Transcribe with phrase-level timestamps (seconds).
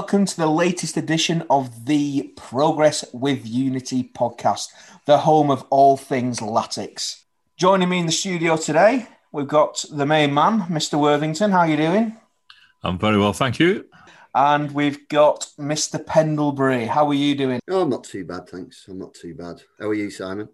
[0.00, 4.68] Hello and welcome to the latest edition of the Progress with Unity podcast,
[5.04, 7.24] the home of all things Latics.
[7.58, 10.98] Joining me in the studio today, we've got the main man, Mr.
[10.98, 11.50] Worthington.
[11.50, 12.16] How are you doing?
[12.82, 13.84] I'm very well, thank you.
[14.34, 16.04] And we've got Mr.
[16.04, 16.86] Pendlebury.
[16.86, 17.60] How are you doing?
[17.68, 18.86] Oh, I'm not too bad, thanks.
[18.88, 19.60] I'm not too bad.
[19.78, 20.48] How are you, Simon?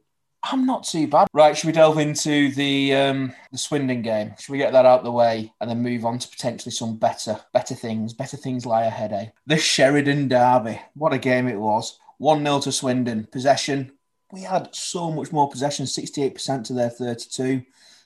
[0.52, 1.26] I'm not too bad.
[1.32, 4.34] Right, should we delve into the um, the Swindon game?
[4.38, 6.96] Should we get that out of the way and then move on to potentially some
[6.96, 8.14] better better things?
[8.14, 9.26] Better things lie ahead, eh?
[9.46, 10.80] The Sheridan Derby.
[10.94, 11.98] What a game it was.
[12.18, 13.26] 1 0 to Swindon.
[13.32, 13.92] Possession.
[14.32, 17.62] We had so much more possession, 68% to their 32.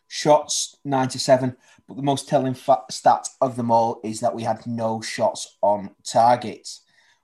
[0.09, 1.57] Shots, 97.
[1.87, 5.91] But the most telling stat of them all is that we had no shots on
[6.05, 6.69] target.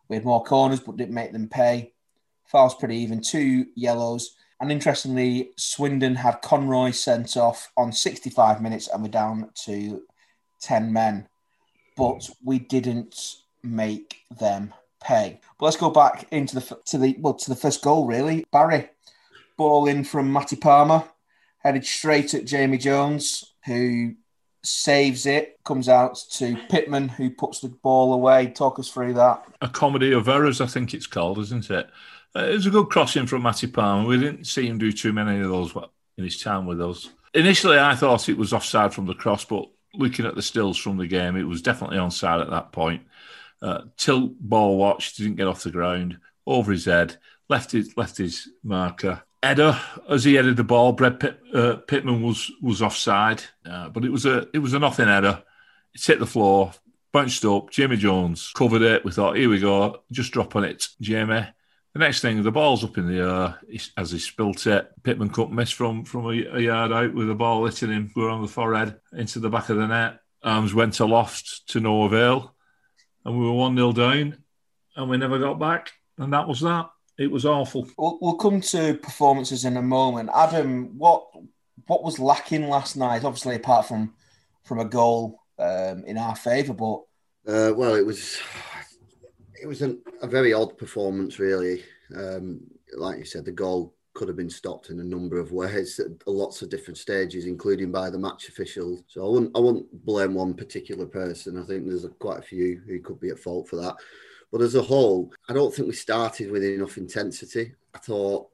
[0.09, 1.92] We had more corners, but didn't make them pay.
[2.45, 3.20] Fouls pretty even.
[3.20, 9.50] Two yellows and interestingly, Swindon had Conroy sent off on 65 minutes and we're down
[9.64, 10.02] to
[10.62, 11.28] 10 men.
[11.96, 15.40] But we didn't make them pay.
[15.58, 18.44] But let's go back into the to the well to the first goal really.
[18.52, 18.90] Barry,
[19.56, 21.04] ball in from Matty Palmer,
[21.58, 24.14] headed straight at Jamie Jones, who
[24.62, 28.48] saves it, comes out to Pitman, who puts the ball away.
[28.48, 29.46] Talk us through that.
[29.60, 31.88] A comedy of errors, I think it's called, isn't it?
[32.37, 34.06] Uh, it was a good crossing from Matty Palmer.
[34.06, 35.75] We didn't see him do too many of those
[36.19, 37.09] in his time with us.
[37.33, 40.98] Initially, I thought it was offside from the cross, but looking at the stills from
[40.98, 43.03] the game, it was definitely onside at that point.
[43.62, 47.17] Uh, tilt ball watch didn't get off the ground over his head,
[47.48, 49.23] left his left his marker.
[49.42, 54.05] Header, as he headed the ball, Brad Pitt, uh, Pitman was was offside, uh, but
[54.05, 55.42] it was a it was a nothing header.
[55.95, 56.73] It hit the floor,
[57.12, 57.70] bounced up.
[57.70, 59.05] Jamie Jones covered it.
[59.07, 61.47] We thought, here we go, just drop on it, Jamie.
[61.97, 64.86] The next thing, the ball's up in the air as he spilt it.
[65.02, 68.42] Pitman couldn't miss from from a, a yard out with the ball hitting him on
[68.42, 70.20] the forehead into the back of the net.
[70.42, 72.55] Arms went aloft to no avail,
[73.24, 74.36] and we were one 0 down,
[74.95, 75.90] and we never got back.
[76.18, 76.90] And that was that.
[77.18, 77.89] It was awful.
[77.96, 80.28] We'll, we'll come to performances in a moment.
[80.34, 81.24] Adam, what
[81.86, 83.24] what was lacking last night?
[83.24, 84.13] Obviously, apart from
[84.64, 87.01] from a goal um, in our favour, but
[87.51, 88.39] uh, well, it was
[89.66, 91.82] it was an, a very odd performance, really.
[92.16, 92.60] Um,
[92.96, 96.06] like you said, the goal could have been stopped in a number of ways at
[96.28, 99.02] lots of different stages, including by the match officials.
[99.08, 101.60] So I wouldn't, I wouldn't blame one particular person.
[101.60, 103.96] I think there's a, quite a few who could be at fault for that.
[104.52, 107.74] But as a whole, I don't think we started with enough intensity.
[107.92, 108.48] I thought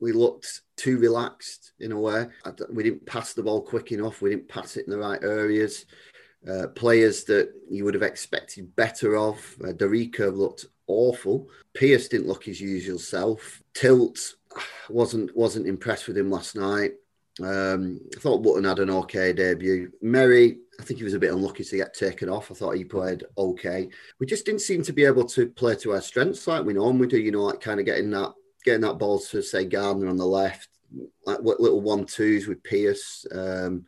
[0.00, 2.26] we looked too relaxed in a way.
[2.70, 4.20] We didn't pass the ball quick enough.
[4.20, 5.86] We didn't pass it in the right areas.
[6.48, 9.36] Uh, players that you would have expected better of.
[9.64, 9.72] Uh,
[10.30, 11.48] looked awful.
[11.74, 13.62] Pearce didn't look his usual self.
[13.74, 14.34] Tilt
[14.88, 16.92] wasn't wasn't impressed with him last night.
[17.42, 19.92] Um, I thought Wootton had an okay debut.
[20.00, 22.50] Merry, I think he was a bit unlucky to get taken off.
[22.50, 23.88] I thought he played okay.
[24.18, 27.08] We just didn't seem to be able to play to our strengths like we normally
[27.08, 27.18] do.
[27.18, 28.32] You know, like kind of getting that
[28.64, 30.68] getting that ball to say Gardner on the left,
[31.24, 33.26] like little one twos with Pearce.
[33.32, 33.84] Um,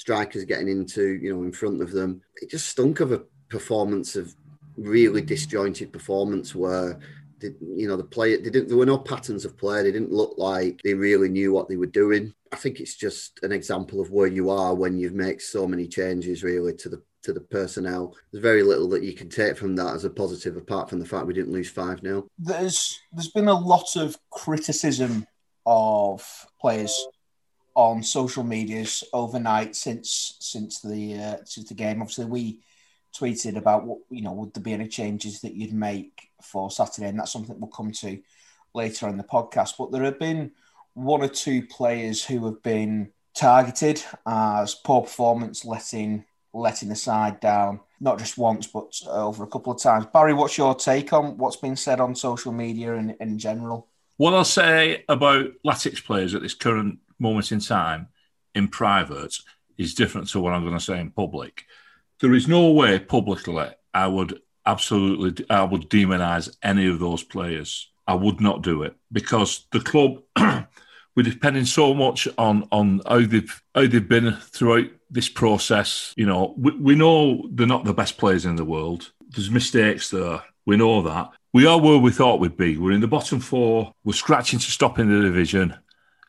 [0.00, 2.22] strikers getting into, you know, in front of them.
[2.36, 4.34] It just stunk of a performance of
[4.78, 6.98] really disjointed performance where
[7.42, 9.82] you know the player they didn't there were no patterns of play.
[9.82, 12.32] They didn't look like they really knew what they were doing.
[12.50, 15.86] I think it's just an example of where you are when you've made so many
[15.86, 18.16] changes really to the to the personnel.
[18.32, 21.06] There's very little that you can take from that as a positive apart from the
[21.06, 25.26] fact we didn't lose 5 0 there's there's been a lot of criticism
[25.66, 27.06] of players
[27.74, 32.00] on social medias overnight since since the uh, since the game.
[32.00, 32.60] Obviously, we
[33.16, 37.08] tweeted about what you know would there be any changes that you'd make for Saturday,
[37.08, 38.18] and that's something we'll come to
[38.74, 39.74] later on the podcast.
[39.78, 40.52] But there have been
[40.94, 47.38] one or two players who have been targeted as poor performance, letting letting the side
[47.38, 50.06] down, not just once but over a couple of times.
[50.06, 53.86] Barry, what's your take on what's been said on social media and in general?
[54.16, 58.08] What I'll say about Latics players at this current moment in time
[58.54, 59.36] in private
[59.78, 61.64] is different to what I'm going to say in public.
[62.20, 67.90] There is no way publicly I would absolutely I would demonize any of those players.
[68.06, 70.22] I would not do it because the club
[71.16, 76.14] we're depending so much on on how they've how they've been throughout this process.
[76.16, 79.12] You know, we, we know they're not the best players in the world.
[79.28, 80.42] There's mistakes there.
[80.66, 81.30] We know that.
[81.52, 82.76] We are where we thought we'd be.
[82.76, 83.92] We're in the bottom four.
[84.04, 85.76] We're scratching to stop in the division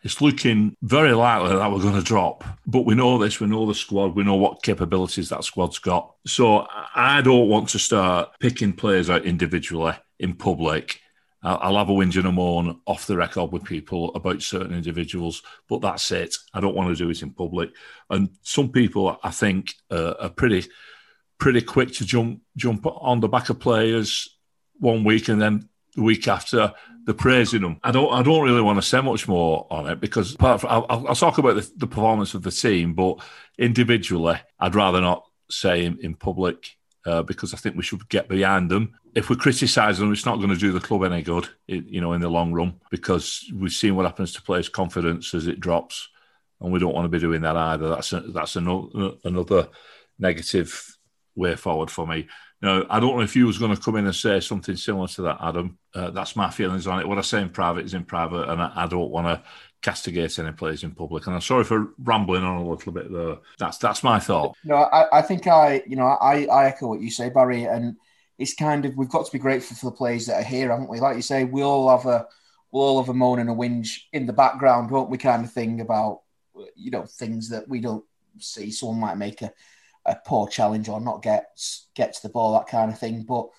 [0.03, 2.43] it's looking very likely that we're going to drop.
[2.65, 6.15] But we know this, we know the squad, we know what capabilities that squad's got.
[6.25, 10.99] So I don't want to start picking players out individually in public.
[11.43, 15.41] I'll have a whinge and a moan off the record with people about certain individuals,
[15.67, 16.35] but that's it.
[16.53, 17.71] I don't want to do it in public.
[18.11, 20.67] And some people, I think, uh, are pretty
[21.39, 24.37] pretty quick to jump jump on the back of players
[24.77, 26.71] one week and then the week after
[27.05, 27.79] they're praising them.
[27.83, 30.69] I don't I don't really want to say much more on it because apart from,
[30.69, 33.19] I'll, I'll talk about the, the, performance of the team, but
[33.57, 38.27] individually, I'd rather not say in, in public uh, because I think we should get
[38.27, 38.93] behind them.
[39.15, 42.13] If we criticise them, it's not going to do the club any good, you know,
[42.13, 46.07] in the long run because we've seen what happens to players' confidence as it drops,
[46.59, 47.89] and we don't want to be doing that either.
[47.89, 49.69] That's a, that's another, another
[50.19, 50.97] negative
[51.35, 52.27] way forward for me.
[52.61, 55.07] Now, I don't know if you was going to come in and say something similar
[55.07, 55.79] to that, Adam.
[55.95, 57.07] Uh, that's my feelings on it.
[57.07, 59.41] What I say in private is in private, and I, I don't want to
[59.81, 61.25] castigate any players in public.
[61.25, 63.37] And I'm sorry for rambling on a little bit there.
[63.57, 64.55] That's that's my thought.
[64.63, 67.97] No, I, I think I, you know, I, I echo what you say, Barry, and
[68.37, 70.89] it's kind of we've got to be grateful for the players that are here, haven't
[70.89, 70.99] we?
[70.99, 72.27] Like you say, we all have a
[72.71, 75.17] we'll all have a moan and a whinge in the background, won't we?
[75.17, 76.21] Kind of thing about
[76.75, 78.05] you know things that we don't
[78.37, 78.69] see.
[78.69, 79.51] Someone might make a
[80.05, 81.45] a poor challenge or not get
[81.95, 83.23] get to the ball, that kind of thing.
[83.23, 83.49] But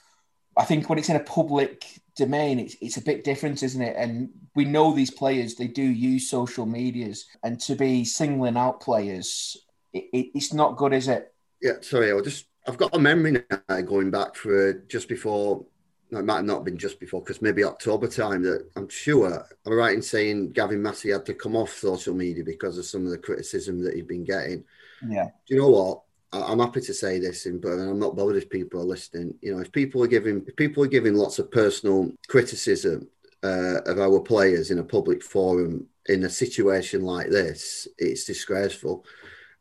[0.57, 1.85] I think when it's in a public
[2.17, 3.97] domain, it's, it's a bit different, isn't it?
[3.97, 8.81] And we know these players, they do use social medias, and to be singling out
[8.81, 9.57] players,
[9.93, 11.33] it, it, it's not good, is it?
[11.63, 15.65] Yeah, sorry, I just I've got a memory now going back for uh, just before.
[16.11, 18.43] No, it might have not been just before, because maybe October time.
[18.43, 22.45] That I'm sure I'm right in saying Gavin Massey had to come off social media
[22.45, 24.65] because of some of the criticism that he'd been getting.
[25.09, 25.29] Yeah.
[25.47, 26.03] Do you know what?
[26.33, 29.35] I'm happy to say this, in, but I'm not bothered if people are listening.
[29.43, 33.09] You know, if people are giving if people are giving lots of personal criticism
[33.43, 39.05] uh, of our players in a public forum in a situation like this, it's disgraceful.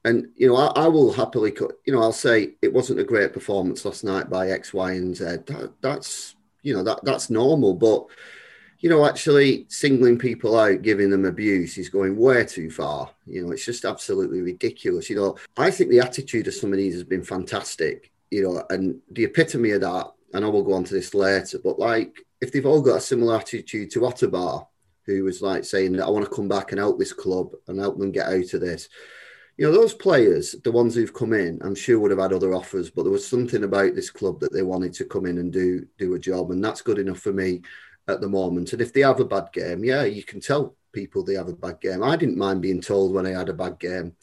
[0.06, 1.54] And you know, I, I will happily,
[1.86, 5.16] you know, I'll say it wasn't a great performance last night by X, Y, and
[5.16, 5.26] Z.
[5.26, 8.08] That, that's you know that that's normal, but
[8.81, 13.12] you know, actually singling people out, giving them abuse is going way too far.
[13.28, 15.10] You know, it's just absolutely ridiculous.
[15.10, 18.63] You know, I think the attitude of some of these has been fantastic, you know,
[18.72, 22.25] and the epitome of that, and I will go on to this later, but like
[22.42, 24.66] if they've all got a similar attitude to Otabor,
[25.06, 27.80] who was like saying that I want to come back and help this club and
[27.80, 28.89] help them get out of this.
[29.57, 32.54] You know, those players, the ones who've come in, I'm sure would have had other
[32.54, 35.54] offers, but there was something about this club that they wanted to come in and
[35.54, 37.62] do do a job, and that's good enough for me
[38.07, 38.74] at the moment.
[38.74, 41.53] And if they have a bad game, yeah, you can tell people they have a
[41.53, 42.03] bad game.
[42.03, 44.15] I didn't mind being told when I had a bad game,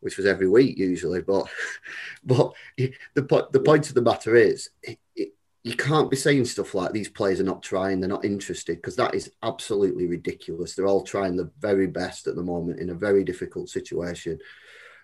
[0.00, 1.22] which was every week usually.
[1.22, 1.48] But
[2.24, 6.74] but the the point of the matter is, it, it, you can't be saying stuff
[6.74, 10.74] like these players are not trying, they're not interested, because that is absolutely ridiculous.
[10.74, 14.38] They're all trying the very best at the moment in a very difficult situation,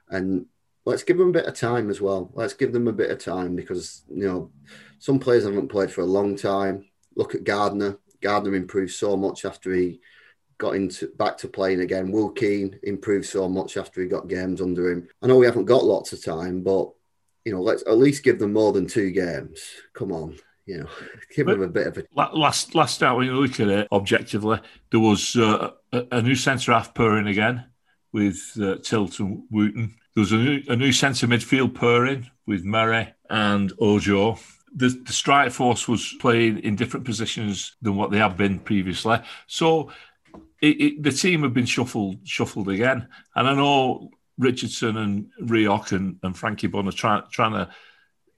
[0.09, 0.47] and
[0.87, 2.31] let's give them a bit of time as well.
[2.33, 4.51] Let's give them a bit of time because you know
[4.99, 6.87] some players haven't played for a long time.
[7.17, 7.99] Look at Gardner.
[8.27, 10.01] Gardner improved so much after he
[10.59, 12.11] got into back to playing again.
[12.11, 15.07] Will Keane improved so much after he got games under him.
[15.23, 16.91] I know we haven't got lots of time, but
[17.45, 19.61] you know, let's at least give them more than two games.
[19.93, 20.89] Come on, you know,
[21.37, 23.87] give but them a bit of a last last out when you look at it
[23.93, 24.59] objectively.
[24.91, 27.65] There was uh, a, a, new centre half purring again
[28.13, 29.95] with uh, Tilt and Wootton.
[30.17, 34.41] There was a new, a new centre midfield purring with Murray and Ojo
[34.77, 39.19] the, the strike force was playing in different positions than what they have been previously.
[39.47, 39.91] So
[40.61, 43.09] it, it, the team have been shuffled shuffled again.
[43.35, 47.71] And I know Richardson and Rioch and, and Frankie Bunn are trying trying to,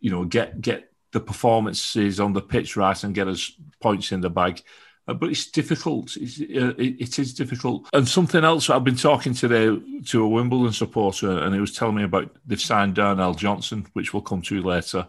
[0.00, 4.20] you know, get get the performances on the pitch right and get us points in
[4.20, 4.62] the bag.
[5.08, 6.16] Uh, but it's difficult.
[6.16, 7.88] It's, uh, it, it is difficult.
[7.94, 12.04] And something else, I've been talking to a Wimbledon supporter, and he was telling me
[12.04, 15.08] about they've signed Darnell Johnson, which we'll come to later.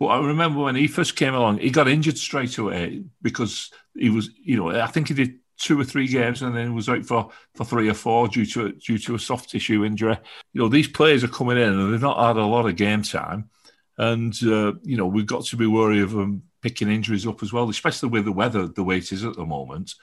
[0.00, 4.08] But I remember when he first came along, he got injured straight away because he
[4.08, 6.88] was, you know, I think he did two or three games and then he was
[6.88, 10.16] out for, for three or four due to a, due to a soft tissue injury.
[10.54, 13.02] You know, these players are coming in and they've not had a lot of game
[13.02, 13.50] time,
[13.98, 17.52] and uh, you know we've got to be wary of them picking injuries up as
[17.52, 19.94] well, especially with the weather the way it is at the moment.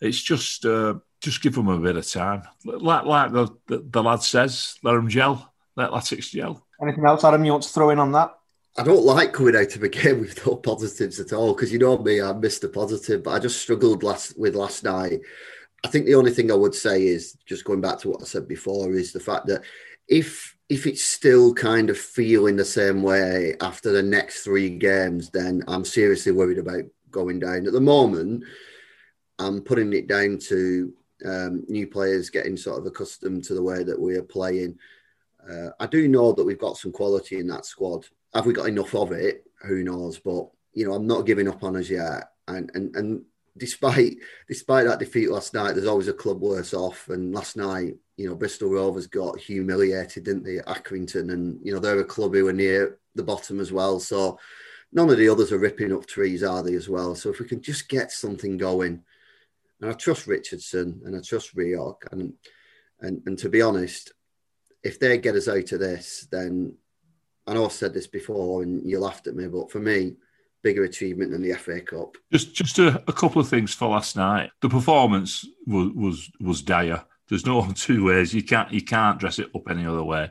[0.00, 4.02] It's just uh, just give them a bit of time, like like the, the, the
[4.02, 6.66] lad says, let them gel, let Latics gel.
[6.82, 7.44] Anything else, Adam?
[7.44, 8.34] You want to throw in on that?
[8.78, 11.80] I don't like coming out of a game with no positives at all because you
[11.80, 15.20] know me, I missed a positive, but I just struggled last with last night.
[15.84, 18.24] I think the only thing I would say is just going back to what I
[18.24, 19.62] said before is the fact that
[20.06, 25.30] if if it's still kind of feeling the same way after the next three games,
[25.30, 27.66] then I'm seriously worried about going down.
[27.66, 28.44] At the moment,
[29.38, 30.92] I'm putting it down to
[31.24, 34.78] um, new players getting sort of accustomed to the way that we are playing.
[35.48, 38.06] Uh, I do know that we've got some quality in that squad.
[38.34, 39.44] Have we got enough of it?
[39.62, 40.18] Who knows?
[40.18, 42.30] But you know, I'm not giving up on us yet.
[42.46, 43.24] And and and
[43.56, 44.16] despite
[44.46, 47.08] despite that defeat last night, there's always a club worse off.
[47.08, 51.32] And last night, you know, Bristol Rovers got humiliated, didn't they, Accrington?
[51.32, 54.00] And you know, they're a club who were near the bottom as well.
[54.00, 54.38] So
[54.92, 57.14] none of the others are ripping up trees, are they, as well?
[57.14, 59.02] So if we can just get something going,
[59.80, 62.34] and I trust Richardson and I trust Rioch, and
[63.00, 64.12] and and to be honest,
[64.82, 66.74] if they get us out of this, then
[67.48, 70.16] I know I've said this before and you laughed at me, but for me,
[70.62, 72.16] bigger achievement than the FA Cup.
[72.30, 74.50] Just just a, a couple of things for last night.
[74.60, 77.04] The performance was was was dire.
[77.28, 78.34] There's no two ways.
[78.34, 80.30] You can't you can't dress it up any other way.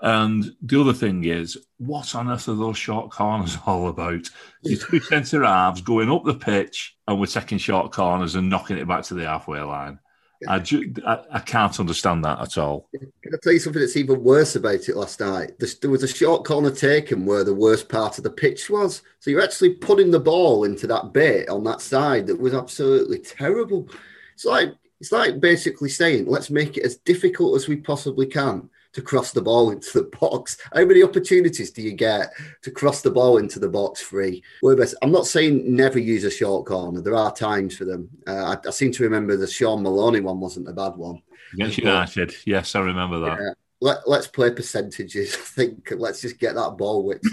[0.00, 4.28] And the other thing is, what on earth are those short corners all about?
[4.62, 8.78] You two centre halves going up the pitch and we're taking short corners and knocking
[8.78, 9.98] it back to the halfway line.
[10.48, 12.88] I, ju- I, I can't understand that at all.
[12.92, 15.52] Can I tell you something that's even worse about it last night?
[15.80, 19.02] There was a short corner taken where the worst part of the pitch was.
[19.20, 23.18] So you're actually putting the ball into that bit on that side that was absolutely
[23.18, 23.88] terrible.
[24.34, 28.70] It's like it's like basically saying, let's make it as difficult as we possibly can
[28.94, 30.56] to cross the ball into the box.
[30.72, 32.32] How many opportunities do you get
[32.62, 34.42] to cross the ball into the box free?
[35.02, 37.00] I'm not saying never use a short corner.
[37.00, 38.08] There are times for them.
[38.26, 41.20] Uh, I, I, seem to remember the Sean Maloney one wasn't a bad one.
[41.52, 43.38] Against United, yes, I remember that.
[43.38, 43.50] Yeah.
[43.80, 45.34] Let, let's play percentages.
[45.34, 47.26] I think let's just get that ball whipped.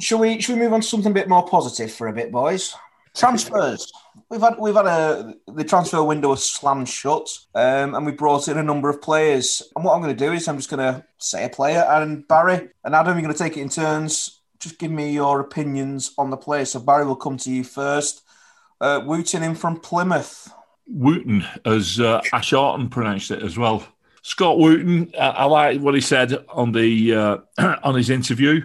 [0.00, 0.40] shall we?
[0.40, 2.74] Shall we move on to something a bit more positive for a bit, boys?
[3.14, 3.90] Transfers.
[4.28, 8.48] We've had we've had a the transfer window was slammed shut, um, and we brought
[8.48, 9.62] in a number of players.
[9.74, 12.26] And what I'm going to do is I'm just going to say a player, and
[12.26, 14.40] Barry and Adam, you're going to take it in turns.
[14.60, 16.64] Just give me your opinions on the player.
[16.64, 18.22] So Barry will come to you first.
[18.80, 20.52] Uh, Wootton in from Plymouth.
[20.86, 23.86] Wooten, as uh, Ash Orton pronounced it as well.
[24.22, 27.38] Scott Wooten, I, I like what he said on the uh,
[27.82, 28.62] on his interview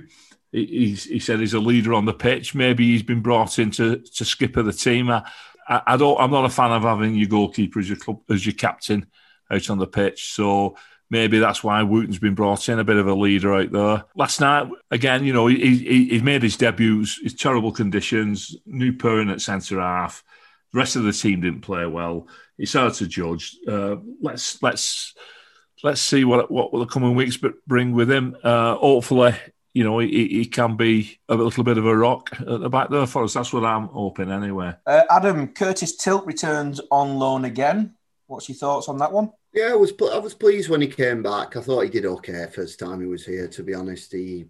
[0.52, 2.56] he, he said he's a leader on the pitch.
[2.56, 5.10] Maybe he's been brought in to, to skipper the team.
[5.10, 5.24] I,
[5.68, 6.20] I, don't.
[6.20, 9.08] I'm not a fan of having your goalkeeper as your club, as your captain
[9.52, 10.34] out on the pitch.
[10.34, 10.76] So
[11.10, 14.06] maybe that's why Wooten's been brought in, a bit of a leader out there.
[14.16, 17.20] Last night, again, you know, he, he, he made his debuts.
[17.24, 18.56] It's terrible conditions.
[18.66, 20.24] New Perrin at centre half.
[20.74, 22.28] The rest of the team didn't play well.
[22.58, 23.56] It's hard to judge.
[23.68, 25.16] Uh, let's let's
[25.84, 28.36] let's see what what the coming weeks bring with him.
[28.44, 29.34] Uh, hopefully,
[29.74, 32.90] you know, he, he can be a little bit of a rock at the back
[32.90, 33.34] there for us.
[33.34, 34.74] That's what I'm hoping anyway.
[34.86, 37.96] Uh, Adam, Curtis Tilt returns on loan again.
[38.28, 39.32] What's your thoughts on that one?
[39.54, 41.56] Yeah, I was I was pleased when he came back.
[41.56, 43.48] I thought he did okay first time he was here.
[43.48, 44.46] To be honest, he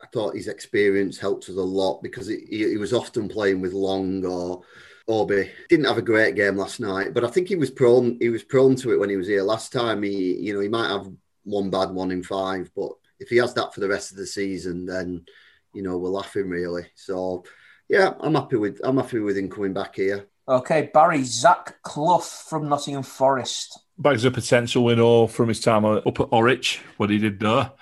[0.00, 3.72] I thought his experience helped us a lot because he, he was often playing with
[3.72, 4.62] Long or
[5.06, 5.50] Obi.
[5.68, 8.16] Didn't have a great game last night, but I think he was prone.
[8.20, 10.02] He was prone to it when he was here last time.
[10.02, 11.10] He, you know, he might have
[11.44, 14.26] one bad one in five, but if he has that for the rest of the
[14.26, 15.24] season, then
[15.72, 16.86] you know we're laughing really.
[16.94, 17.44] So
[17.88, 20.26] yeah, I'm happy with I'm happy with him coming back here.
[20.48, 23.78] Okay, Barry Zach Clough from Nottingham Forest.
[23.98, 27.72] Bags a potential we know from his time up at Norwich, what he did there.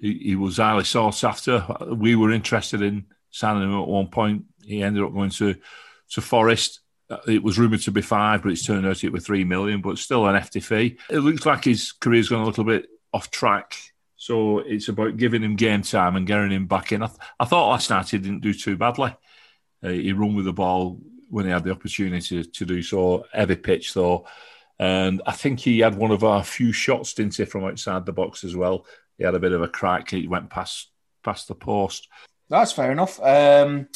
[0.00, 1.64] He, he, was highly sought after.
[1.94, 4.44] We were interested in signing him at one point.
[4.62, 5.54] He ended up going to
[6.10, 6.80] to Forest.
[7.10, 9.80] Uh, it was rumoured to be five, but it's turned out it was three million,
[9.80, 10.98] but still an FT fee.
[11.10, 13.76] It looks like his career's gone a little bit off track
[14.18, 17.04] so it's about giving him game time and getting him back in.
[17.04, 19.14] I, th- I thought last night he didn't do too badly.
[19.82, 23.24] Uh, he run with the ball when he had the opportunity to, to do so.
[23.32, 24.26] Heavy pitch though,
[24.76, 28.12] and I think he had one of our few shots, didn't he, from outside the
[28.12, 28.86] box as well.
[29.16, 30.10] He had a bit of a crack.
[30.10, 30.90] He went past
[31.22, 32.08] past the post.
[32.50, 33.20] That's fair enough.
[33.22, 33.88] Um,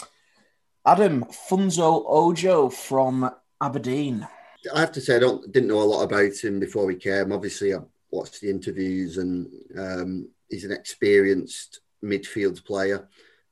[0.86, 3.28] Adam Funso Ojo from
[3.60, 4.28] Aberdeen.
[4.72, 7.32] I have to say I don't didn't know a lot about him before he came.
[7.32, 7.78] Obviously, I
[8.12, 13.08] watched the interviews, and um, he's an experienced midfield player.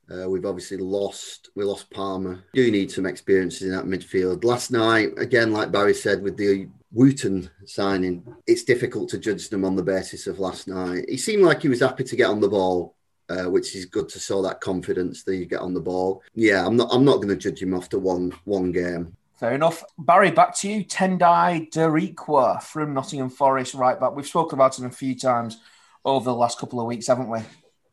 [0.09, 2.43] Uh, we've obviously lost we lost Palmer.
[2.53, 4.43] Do need some experiences in that midfield.
[4.43, 9.63] Last night, again, like Barry said, with the Wootton signing, it's difficult to judge them
[9.63, 11.05] on the basis of last night.
[11.07, 12.95] He seemed like he was happy to get on the ball,
[13.29, 16.21] uh, which is good to show that confidence that you get on the ball.
[16.35, 19.15] Yeah, I'm not I'm not going to judge him after one one game.
[19.41, 19.83] Fair enough.
[19.97, 20.85] Barry, back to you.
[20.85, 24.15] Tendai Darikwa from Nottingham Forest, right back.
[24.15, 25.57] We've spoken about him a few times
[26.05, 27.39] over the last couple of weeks, haven't we?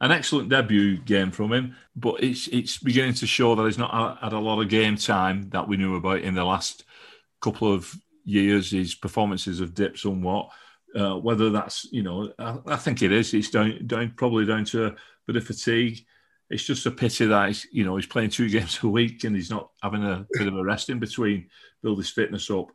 [0.03, 4.19] An excellent debut game from him, but it's it's beginning to show that he's not
[4.23, 6.85] had a lot of game time that we knew about in the last
[7.41, 8.71] couple of years.
[8.71, 10.51] His performances have dipped somewhat.
[10.95, 13.33] Uh, whether that's you know, I, I, think it is.
[13.33, 16.05] It's down, down probably down to a bit of fatigue
[16.51, 19.37] it's just a pity that he's, you know he's playing two games a week and
[19.37, 21.49] he's not having a bit of a rest in between,
[21.83, 22.71] build his fitness up.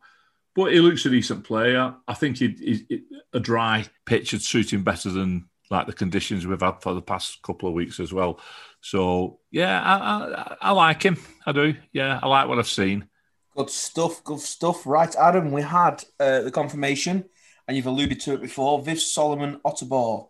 [0.54, 1.94] But he looks a decent player.
[2.06, 2.48] I think he,
[2.88, 3.02] he,
[3.32, 7.02] a dry pitch would suit him better than like the conditions we've had for the
[7.02, 8.38] past couple of weeks as well.
[8.80, 11.16] So yeah, I, I, I like him.
[11.44, 11.74] I do.
[11.92, 13.08] Yeah, I like what I've seen.
[13.56, 14.22] Good stuff.
[14.22, 14.86] Good stuff.
[14.86, 15.50] Right, Adam.
[15.50, 17.24] We had uh, the confirmation,
[17.66, 18.80] and you've alluded to it before.
[18.80, 20.28] Viv Solomon Otabor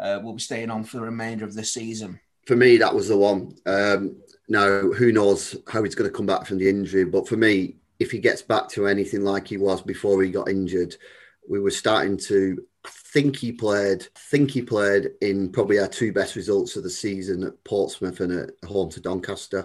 [0.00, 2.18] uh, will be staying on for the remainder of the season
[2.50, 3.54] for me, that was the one.
[3.64, 4.16] Um,
[4.48, 7.04] now, who knows how he's going to come back from the injury?
[7.04, 10.48] But for me, if he gets back to anything like he was before he got
[10.48, 10.96] injured,
[11.48, 14.08] we were starting to think he played.
[14.16, 18.32] Think he played in probably our two best results of the season at Portsmouth and
[18.32, 19.64] at home to Doncaster.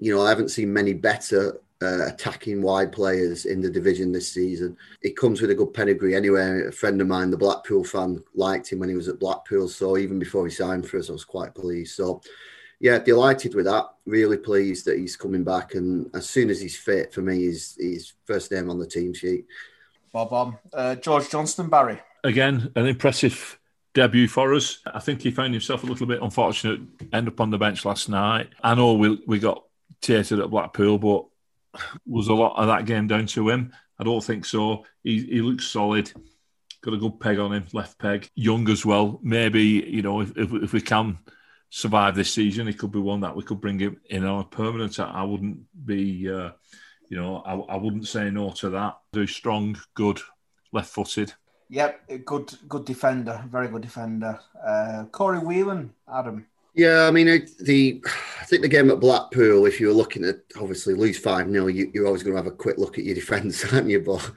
[0.00, 4.32] You know, I haven't seen many better uh, attacking wide players in the division this
[4.32, 4.76] season.
[5.02, 6.66] It comes with a good pedigree anyway.
[6.66, 9.68] A friend of mine, the Blackpool fan, liked him when he was at Blackpool.
[9.68, 11.94] So even before he signed for us, I was quite pleased.
[11.94, 12.20] So
[12.80, 13.86] yeah, delighted with that.
[14.06, 15.74] Really pleased that he's coming back.
[15.74, 19.14] And as soon as he's fit, for me, he's, he's first name on the team
[19.14, 19.46] sheet.
[20.12, 20.58] Bob on.
[20.72, 22.00] Uh, George Johnston, Barry.
[22.24, 23.58] Again, an impressive
[23.94, 24.80] debut for us.
[24.86, 26.80] I think he found himself a little bit unfortunate,
[27.12, 28.48] end up on the bench last night.
[28.62, 29.64] I know we, we got
[30.00, 31.26] tated at Blackpool, but
[32.06, 33.72] was a lot of that game down to him?
[33.98, 34.84] I don't think so.
[35.02, 36.12] He, he looks solid.
[36.82, 38.30] Got a good peg on him, left peg.
[38.34, 39.18] Young as well.
[39.22, 41.18] Maybe, you know, if, if, if we can
[41.70, 44.44] survive this season, he could be one that we could bring him in on a
[44.44, 45.00] permanent.
[45.00, 46.50] I, I wouldn't be, uh,
[47.08, 48.98] you know, I, I wouldn't say no to that.
[49.12, 50.20] Do strong, good,
[50.72, 51.34] left footed.
[51.70, 54.38] Yep, good, good defender, very good defender.
[54.64, 56.46] Uh, Corey Whelan, Adam.
[56.78, 57.26] Yeah, I mean,
[57.58, 58.00] the
[58.40, 61.66] I think the game at Blackpool, if you were looking at obviously lose 5 0,
[61.66, 63.98] you, are always going to have a quick look at your defence, aren't you?
[63.98, 64.30] But,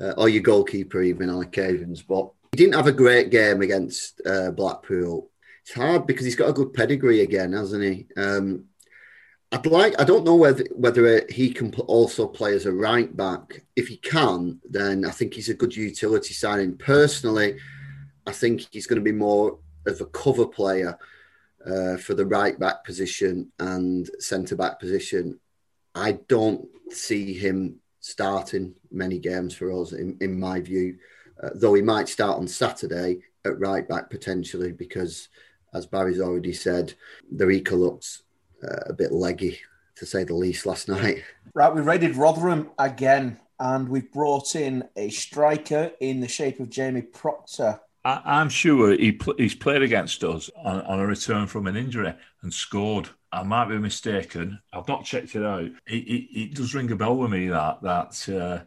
[0.00, 2.02] uh, or your goalkeeper, even on occasions.
[2.02, 5.30] But he didn't have a great game against uh, Blackpool.
[5.62, 8.06] It's hard because he's got a good pedigree again, hasn't he?
[8.16, 8.64] Um,
[9.52, 13.62] I'd like, I don't know whether whether he can also play as a right back.
[13.76, 16.76] If he can, then I think he's a good utility signing.
[16.78, 17.58] Personally,
[18.26, 20.98] I think he's going to be more of a cover player
[21.66, 25.38] uh, for the right back position and centre back position.
[25.94, 30.98] I don't see him starting many games for us, in, in my view,
[31.42, 35.28] uh, though he might start on Saturday at right back potentially, because
[35.74, 36.94] as Barry's already said,
[37.34, 38.22] Darikwa looks
[38.62, 39.58] uh, a bit leggy,
[39.96, 41.24] to say the least, last night.
[41.54, 46.70] Right, we raided Rotherham again, and we've brought in a striker in the shape of
[46.70, 47.80] Jamie Proctor.
[48.06, 51.76] I, am sure he pl- he's played against us on, on, a return from an
[51.76, 53.08] injury and scored.
[53.32, 54.60] I might be mistaken.
[54.72, 55.64] I've not checked it out.
[55.64, 58.64] It, it, it does ring a bell with me that that uh,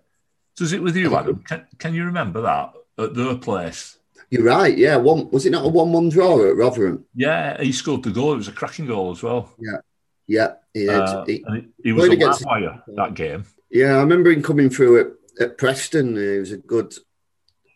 [0.58, 1.42] does it with you, Adam?
[1.48, 3.98] Can, can you remember that at their place?
[4.30, 4.78] You're right.
[4.78, 7.06] Yeah, one was it not a one-one draw at Rotherham?
[7.16, 8.34] Yeah, he scored the goal.
[8.34, 9.54] It was a cracking goal as well.
[9.58, 9.78] Yeah,
[10.28, 10.54] yeah.
[10.74, 11.46] He, uh, he,
[11.82, 13.46] he was a against, wire that game.
[13.72, 15.08] Yeah, I remember him coming through at,
[15.40, 16.18] at Preston.
[16.18, 16.94] He was a good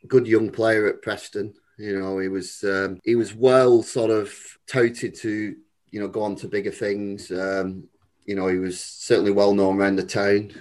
[0.07, 1.53] good young player at Preston.
[1.77, 4.33] You know, he was um, he was well sort of
[4.67, 5.55] touted to
[5.91, 7.31] you know go on to bigger things.
[7.31, 7.85] Um,
[8.25, 10.51] you know, he was certainly well known around the town.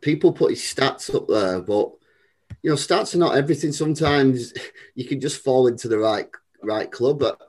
[0.00, 1.92] People put his stats up there, but
[2.62, 3.72] you know, stats are not everything.
[3.72, 4.52] Sometimes
[4.94, 6.28] you can just fall into the right
[6.62, 7.20] right club.
[7.20, 7.40] But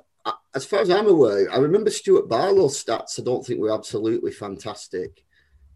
[0.54, 3.20] as far as I'm aware, I remember Stuart Barlow's stats.
[3.20, 5.24] I don't think were absolutely fantastic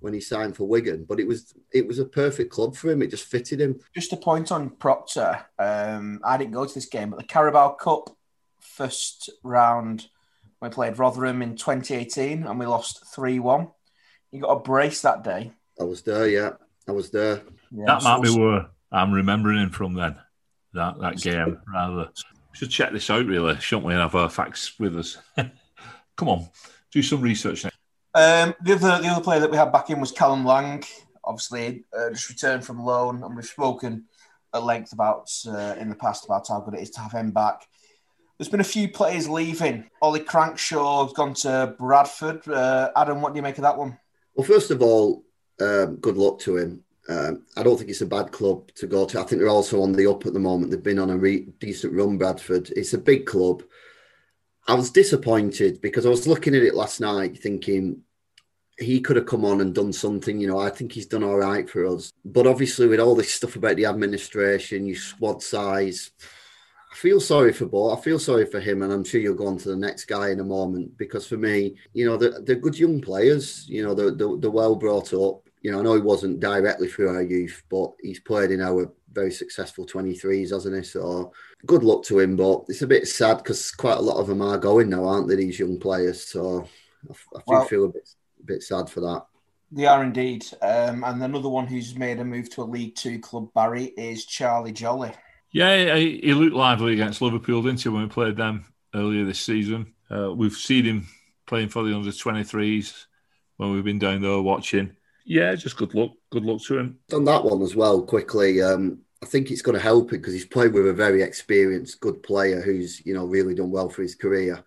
[0.03, 3.01] when he signed for Wigan, but it was it was a perfect club for him.
[3.01, 3.79] It just fitted him.
[3.95, 5.45] Just a point on Proctor.
[5.57, 8.09] Um, I didn't go to this game, but the Carabao Cup
[8.59, 10.07] first round
[10.61, 13.69] we played Rotherham in 2018 and we lost 3 1.
[14.31, 15.53] You got a brace that day.
[15.79, 16.51] I was there, yeah.
[16.87, 17.41] I was there.
[17.71, 20.17] Yeah, that might be where I'm remembering him from then.
[20.73, 22.09] That that game, rather.
[22.51, 23.93] We should check this out, really, shouldn't we?
[23.93, 25.17] And have our facts with us.
[26.17, 26.49] Come on,
[26.91, 27.65] do some research
[28.15, 30.83] um, the other the other player that we had back in was Callum Lang.
[31.23, 34.05] Obviously, uh, just returned from loan, and we've spoken
[34.53, 37.31] at length about uh, in the past about how good it is to have him
[37.31, 37.67] back.
[38.37, 39.89] There's been a few players leaving.
[40.01, 42.47] Ollie Crankshaw's gone to Bradford.
[42.47, 43.97] Uh, Adam, what do you make of that one?
[44.35, 45.23] Well, first of all,
[45.61, 46.83] um, good luck to him.
[47.09, 49.19] Um, I don't think it's a bad club to go to.
[49.19, 50.71] I think they're also on the up at the moment.
[50.71, 52.69] They've been on a re- decent run, Bradford.
[52.75, 53.63] It's a big club.
[54.67, 58.01] I was disappointed because I was looking at it last night thinking
[58.79, 60.39] he could have come on and done something.
[60.39, 62.11] You know, I think he's done all right for us.
[62.23, 66.11] But obviously, with all this stuff about the administration, your squad size,
[66.91, 67.93] I feel sorry for Bo.
[67.93, 70.29] I feel sorry for him, and I'm sure you'll go on to the next guy
[70.29, 70.97] in a moment.
[70.97, 73.67] Because for me, you know, they're, they're good young players.
[73.67, 75.41] You know, they're, they're, they're well brought up.
[75.61, 78.93] You know, I know he wasn't directly through our youth, but he's played in our
[79.13, 80.83] very successful 23s, hasn't he?
[80.83, 81.31] So
[81.65, 82.35] good luck to him.
[82.35, 85.27] But it's a bit sad because quite a lot of them are going now, aren't
[85.27, 85.35] they?
[85.35, 86.21] These young players.
[86.21, 86.67] So
[87.09, 88.09] I, I well, feel a bit
[88.41, 89.25] a bit sad for that.
[89.71, 90.45] They are indeed.
[90.61, 94.25] Um, and another one who's made a move to a League Two club, Barry, is
[94.25, 95.11] Charlie Jolly.
[95.51, 99.93] Yeah, he looked lively against Liverpool, didn't he, when we played them earlier this season?
[100.09, 101.07] Uh, we've seen him
[101.45, 103.05] playing for the under 23s
[103.57, 104.95] when we've been down there watching.
[105.25, 106.11] Yeah, just good luck.
[106.31, 106.99] Good luck to him.
[107.13, 108.61] On that one as well, quickly.
[108.61, 112.01] Um, I think it's going to help him because he's played with a very experienced,
[112.01, 114.63] good player who's you know really done well for his career.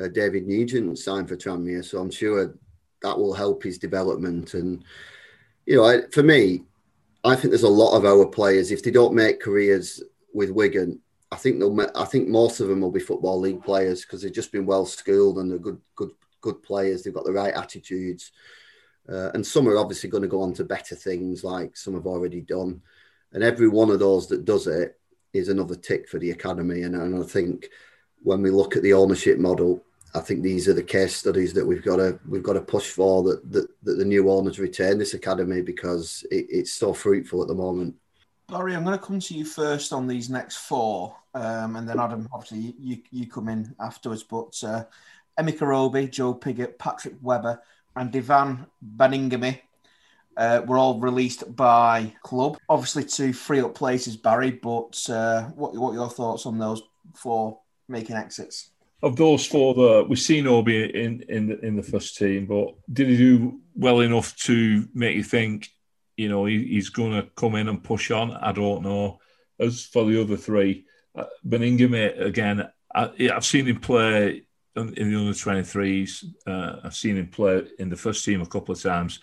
[0.00, 2.54] uh, David Nugent signed for Tranmere, so I'm sure
[3.02, 4.54] that will help his development.
[4.54, 4.84] And
[5.66, 6.62] you know, I, for me,
[7.24, 11.00] I think there's a lot of our players if they don't make careers with Wigan,
[11.30, 11.78] I think they'll.
[11.96, 14.86] I think most of them will be football league players because they've just been well
[14.86, 17.02] schooled and they're good, good, good players.
[17.02, 18.32] They've got the right attitudes,
[19.10, 22.06] uh, and some are obviously going to go on to better things, like some have
[22.06, 22.82] already done.
[23.32, 24.98] And every one of those that does it
[25.32, 26.82] is another tick for the academy.
[26.82, 27.68] And, and I think
[28.22, 29.82] when we look at the ownership model,
[30.14, 32.90] I think these are the case studies that we've got to we've got to push
[32.90, 37.42] for that that, that the new owners retain this academy because it, it's so fruitful
[37.42, 37.94] at the moment.
[38.48, 42.00] Barry, I'm going to come to you first on these next four, um, and then
[42.00, 44.22] Adam, obviously you, you come in afterwards.
[44.22, 44.84] But uh,
[45.38, 47.60] Karobi, Joe Pigott, Patrick Webber,
[47.96, 49.60] and Divin Baningime
[50.36, 54.52] uh, were all released by club, obviously to free up places, Barry.
[54.52, 56.82] But uh, what what are your thoughts on those
[57.14, 58.70] four making exits?
[59.00, 62.74] Of those four, the, we've seen Obi in in the, in the first team, but
[62.92, 65.68] did he do well enough to make you think
[66.18, 68.32] you know, he, he's going to come in and push on.
[68.32, 69.20] I don't know.
[69.58, 74.42] As for the other three, uh, Baningime, again, I, have seen him play
[74.78, 76.24] in, in the under 23s.
[76.46, 79.20] Uh, I've seen him play in the first team a couple of times,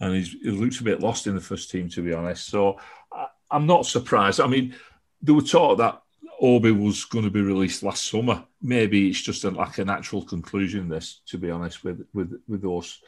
[0.00, 2.46] and he looks a bit lost in the first team, to be honest.
[2.48, 2.78] So
[3.12, 4.40] I, I'm not surprised.
[4.40, 4.74] I mean,
[5.22, 6.02] there were talk that
[6.40, 8.44] Obi was going to be released last summer.
[8.60, 10.88] Maybe it's just a, like a natural conclusion.
[10.88, 13.00] This, to be honest, with with with those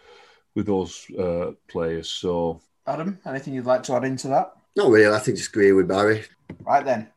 [0.54, 2.08] with those uh, players.
[2.08, 4.52] So Adam, anything you'd like to add into that?
[4.76, 5.14] Not really.
[5.14, 6.24] I think just agree with Barry.
[6.64, 7.08] Right then.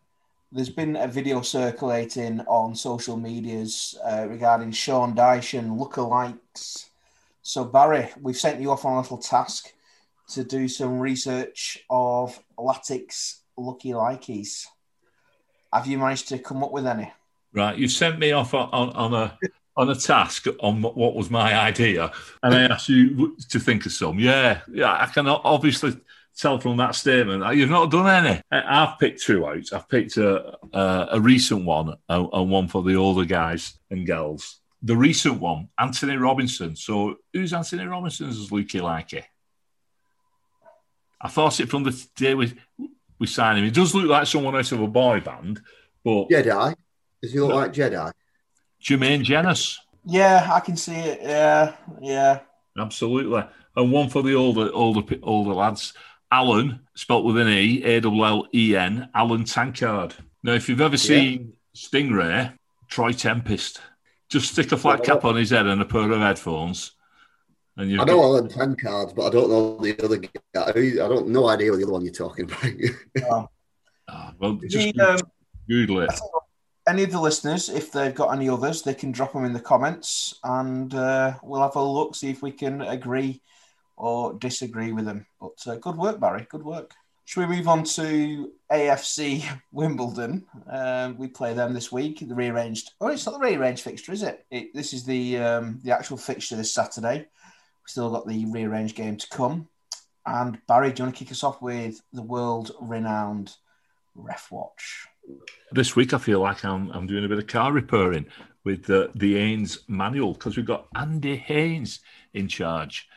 [0.54, 6.90] There's been a video circulating on social medias uh, regarding Sean Dyche and lookalikes.
[7.42, 9.72] So, Barry, we've sent you off on a little task
[10.32, 14.66] to do some research of Latics looky likeys.
[15.72, 17.14] Have you managed to come up with any?
[17.54, 19.38] Right, you sent me off on, on, on a
[19.78, 22.12] on a task on what was my idea,
[22.44, 24.20] and I asked you to think of some.
[24.20, 25.98] Yeah, yeah, I can obviously
[26.38, 28.42] tell from that statement you've not done any.
[28.52, 29.74] I've picked two out.
[29.74, 34.60] I've picked a, a, a recent one and one for the older guys and girls.
[34.84, 36.76] The recent one, Antonee Robinson.
[36.76, 39.24] So, who's Antonee Robinson Robinson's Lukey Likey?
[41.22, 42.54] I thought it from the day we
[43.20, 43.66] we signed him.
[43.66, 45.62] He does look like someone out of a boy band,
[46.04, 46.74] but Jedi.
[47.22, 48.12] Does he look like Jedi?
[48.82, 49.78] Jermaine Jenas.
[50.04, 51.20] Yeah, I can see it.
[51.22, 52.40] Yeah, yeah.
[52.76, 53.44] Absolutely.
[53.76, 55.94] And one for the older, older, older lads.
[56.32, 60.16] Allen, spelt with an E, A L L E N, Allen Tankard.
[60.44, 61.80] Now, if you've ever seen yeah.
[61.80, 62.54] Stingray,
[62.88, 63.82] Troy Tempest,
[64.30, 66.92] just stick a flat cap on his head and a pair of headphones.
[67.78, 70.32] And you I know Allen Tankard, but I don't know the other guy.
[70.56, 73.50] I don't no idea what the other one you're talking about.
[74.10, 74.30] oh.
[74.40, 75.20] well, just the, um,
[75.68, 76.12] Google it
[76.88, 79.60] any of the listeners, if they've got any others, they can drop them in the
[79.60, 83.42] comments, and uh, we'll have a look, see if we can agree
[84.02, 85.28] or disagree with them.
[85.40, 86.48] But uh, good work, Barry.
[86.50, 86.92] Good work.
[87.26, 90.44] Should we move on to AFC Wimbledon?
[90.70, 92.28] Uh, we play them this week.
[92.28, 92.94] The rearranged.
[93.00, 94.44] Oh, it's not the rearranged fixture, is it?
[94.50, 97.20] it this is the um, the actual fixture this Saturday.
[97.20, 99.68] We've still got the rearranged game to come.
[100.26, 103.56] And Barry, do you want to kick us off with the world renowned
[104.16, 105.08] Ref Watch?
[105.72, 108.26] this week I feel like I'm, I'm doing a bit of car repairing
[108.64, 112.00] with the, the Haynes manual because we've got Andy Haines
[112.34, 113.08] in charge.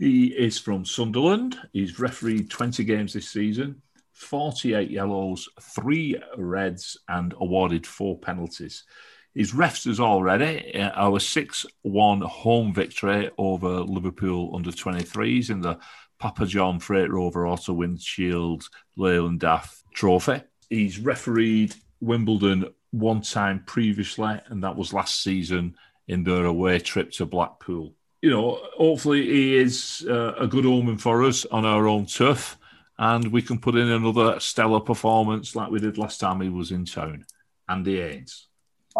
[0.00, 1.58] He is from Sunderland.
[1.74, 3.82] He's refereed 20 games this season,
[4.12, 8.84] 48 yellows, three reds, and awarded four penalties.
[9.34, 15.60] His refs is already uh, our 6 1 home victory over Liverpool under 23s in
[15.60, 15.78] the
[16.18, 20.40] Papa John Freight Rover Auto Windshield Leyland DAF Trophy.
[20.70, 25.76] He's refereed Wimbledon one time previously, and that was last season
[26.08, 27.94] in their away trip to Blackpool.
[28.22, 32.58] You know, hopefully he is uh, a good omen for us on our own turf,
[32.98, 36.70] and we can put in another stellar performance like we did last time he was
[36.70, 37.24] in town.
[37.68, 38.48] Andy Haines.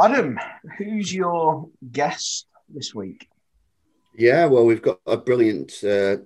[0.02, 0.38] Adam,
[0.78, 3.28] who's your guest this week?
[4.16, 6.16] Yeah, well, we've got a brilliant uh,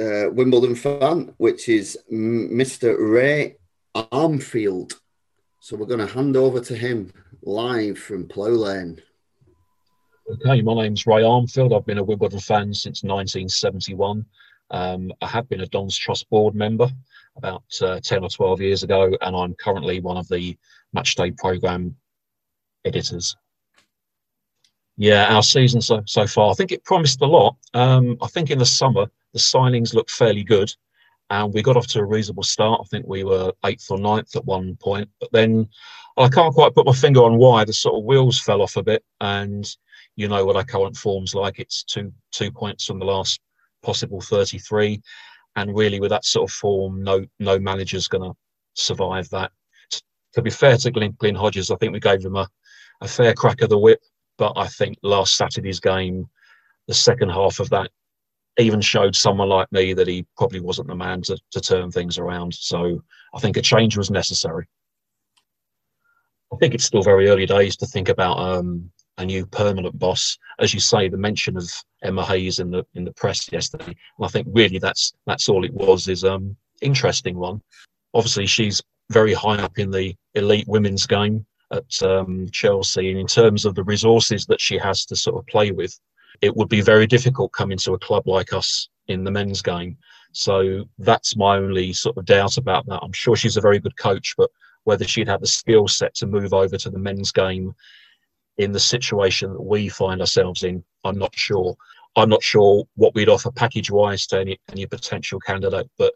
[0.00, 2.96] uh, Wimbledon fan, which is Mr.
[2.98, 3.56] Ray
[3.94, 4.94] Armfield.
[5.60, 7.12] So we're going to hand over to him
[7.42, 9.00] live from Plough Lane.
[10.30, 11.76] Okay, my name's Ray Armfield.
[11.76, 14.24] I've been a Wimbledon fan since 1971.
[14.70, 16.88] Um, I have been a Don's Trust board member
[17.36, 20.56] about uh, 10 or 12 years ago, and I'm currently one of the
[20.96, 21.96] Matchday program
[22.84, 23.36] editors.
[24.96, 27.56] Yeah, our season so, so far, I think it promised a lot.
[27.74, 30.72] Um, I think in the summer, the signings looked fairly good
[31.30, 32.80] and we got off to a reasonable start.
[32.80, 35.68] I think we were eighth or ninth at one point, but then
[36.16, 38.82] I can't quite put my finger on why the sort of wheels fell off a
[38.82, 39.02] bit.
[39.20, 39.74] And
[40.16, 41.58] you know what our current form's like.
[41.58, 43.40] It's two two points from the last
[43.82, 45.00] possible 33,
[45.56, 48.36] and really with that sort of form, no no manager's going to
[48.74, 49.52] survive that.
[50.34, 52.48] To be fair to Glenn, Glyn Hodges, I think we gave him a,
[53.02, 54.00] a fair crack of the whip,
[54.38, 56.26] but I think last Saturday's game,
[56.88, 57.90] the second half of that
[58.58, 62.18] even showed someone like me that he probably wasn't the man to, to turn things
[62.18, 62.52] around.
[62.54, 63.02] So
[63.34, 64.66] I think a change was necessary.
[66.52, 70.38] I think it's still very early days to think about um, a new permanent boss.
[70.58, 71.70] As you say, the mention of
[72.02, 75.64] Emma Hayes in the in the press yesterday, and I think really that's that's all
[75.64, 77.62] it was is um interesting one.
[78.14, 83.26] Obviously, she's very high up in the elite women's game at um, Chelsea, and in
[83.26, 85.98] terms of the resources that she has to sort of play with,
[86.40, 89.96] it would be very difficult coming to a club like us in the men's game.
[90.32, 93.00] So that's my only sort of doubt about that.
[93.02, 94.50] I'm sure she's a very good coach, but
[94.84, 97.74] whether she'd have the skill set to move over to the men's game
[98.62, 101.76] in the situation that we find ourselves in, I'm not sure.
[102.16, 106.12] I'm not sure what we'd offer package wise to any, any potential candidate, but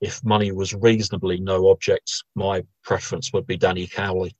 [0.00, 4.34] if money was reasonably no object, my preference would be Danny Cowley.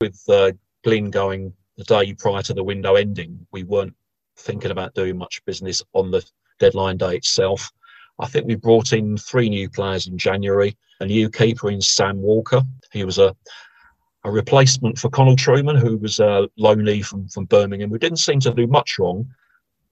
[0.00, 0.52] With uh,
[0.84, 3.94] Glyn going the day prior to the window ending, we weren't
[4.36, 6.24] thinking about doing much business on the
[6.58, 7.70] deadline day itself.
[8.18, 10.76] I think we brought in three new players in January.
[11.00, 12.62] A new keeper in Sam Walker.
[12.92, 13.34] He was a
[14.24, 18.40] a replacement for Connal Trueman, who was a lonely from, from Birmingham, who didn't seem
[18.40, 19.26] to do much wrong,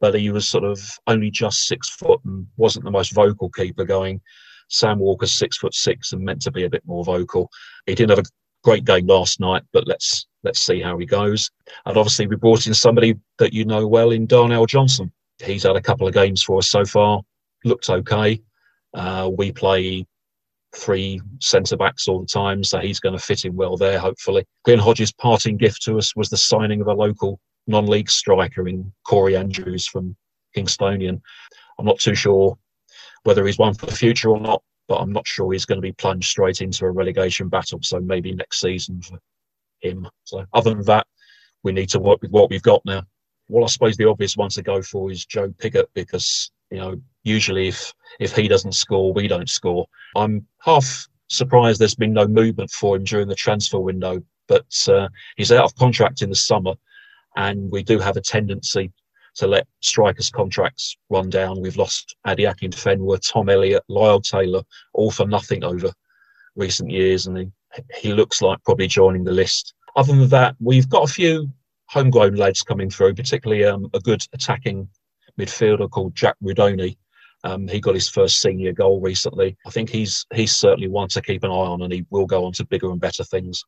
[0.01, 3.85] but he was sort of only just six foot and wasn't the most vocal keeper
[3.85, 4.21] going.
[4.69, 7.51] Sam Walker's six foot six and meant to be a bit more vocal.
[7.87, 8.29] He didn't have a
[8.63, 11.51] great game last night, but let's let's see how he goes.
[11.87, 15.11] And obviously, we brought in somebody that you know well in Darnell Johnson.
[15.43, 17.23] He's had a couple of games for us so far,
[17.65, 18.43] looked okay.
[18.93, 20.07] Uh, we play
[20.75, 24.45] three centre backs all the time, so he's going to fit in well there, hopefully.
[24.65, 28.69] Glyn Hodges' parting gift to us was the signing of a local non league striker
[28.69, 30.17] in Corey Andrews from
[30.57, 31.21] Kingstonian.
[31.79, 32.59] I'm not too sure
[33.25, 35.87] whether he's one for the future or not, but I'm not sure he's going to
[35.87, 37.81] be plunged straight into a relegation battle.
[37.83, 39.19] So maybe next season for
[39.81, 40.09] him.
[40.25, 41.07] So other than that,
[41.63, 43.03] we need to work with what we've got now.
[43.49, 47.01] Well, I suppose the obvious one to go for is Joe Pigott because you know
[47.25, 49.87] usually if if he doesn't score, we don't score.
[50.17, 55.09] I'm half surprised there's been no movement for him during the transfer window, but uh,
[55.37, 56.75] he's out of contract in the summer,
[57.37, 58.93] and we do have a tendency
[59.37, 61.61] to let strikers' contracts run down.
[61.61, 64.63] We've lost Adi Akinfenwa, Tom Elliott, Lyle Taylor,
[64.95, 65.93] all for nothing over
[66.57, 67.51] recent years, and he,
[67.95, 69.75] he looks like probably joining the list.
[69.95, 71.49] Other than that, we've got a few
[71.87, 74.89] homegrown lads coming through, particularly um, a good attacking
[75.39, 76.97] midfielder called Jack Rudoni.
[77.45, 79.57] Um, he got his first senior goal recently.
[79.67, 82.45] I think he's he's certainly one to keep an eye on, and he will go
[82.45, 83.65] on to bigger and better things.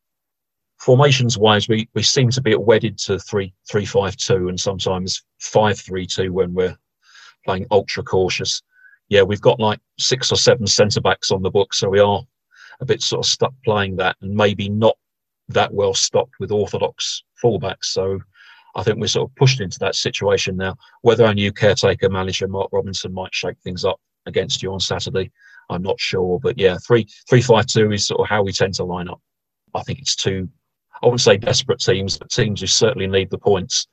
[0.77, 5.23] Formations wise, we, we seem to be wedded to three three five two and sometimes
[5.39, 6.77] five three two when we're
[7.45, 8.61] playing ultra cautious.
[9.07, 12.21] Yeah, we've got like six or seven centre backs on the book, so we are
[12.81, 14.97] a bit sort of stuck playing that, and maybe not
[15.49, 17.85] that well stocked with orthodox fullbacks.
[17.85, 18.19] So
[18.75, 20.75] I think we're sort of pushed into that situation now.
[21.01, 25.31] Whether our new caretaker manager Mark Robinson might shake things up against you on Saturday,
[25.69, 26.39] I'm not sure.
[26.39, 29.21] But yeah, three three five two is sort of how we tend to line up.
[29.73, 30.49] I think it's two.
[31.01, 33.87] I wouldn't say desperate teams, but teams who certainly need the points